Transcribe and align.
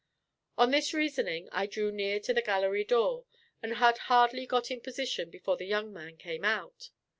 On 0.57 0.71
this 0.71 0.95
reasoning 0.95 1.47
I 1.51 1.67
drew 1.67 1.91
near 1.91 2.19
to 2.21 2.33
the 2.33 2.41
gallery 2.41 2.83
door, 2.83 3.25
and 3.61 3.75
had 3.75 3.99
hardly 4.09 4.47
got 4.47 4.71
in 4.71 4.81
position 4.81 5.29
before 5.29 5.57
the 5.57 5.67
young 5.67 5.93
man 5.93 6.17
came 6.17 6.43
out. 6.43 6.89